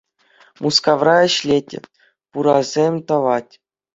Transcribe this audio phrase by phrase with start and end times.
[0.65, 1.67] Мускавра ӗҫлет,
[2.29, 3.53] пурасем тӑвать.